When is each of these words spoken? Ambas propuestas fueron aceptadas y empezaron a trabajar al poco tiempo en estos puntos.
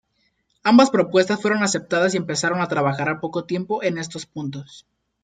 Ambas 0.63 0.89
propuestas 0.89 1.39
fueron 1.39 1.61
aceptadas 1.61 2.15
y 2.15 2.17
empezaron 2.17 2.59
a 2.61 2.67
trabajar 2.67 3.07
al 3.07 3.19
poco 3.19 3.43
tiempo 3.43 3.83
en 3.83 3.99
estos 3.99 4.25
puntos. 4.25 4.87